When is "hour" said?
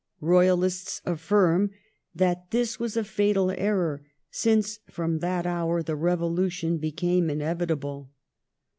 5.45-5.83